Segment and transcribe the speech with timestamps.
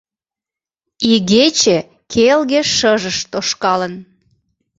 [1.11, 1.77] Игече
[2.11, 3.93] келге шыжыш тошкалын.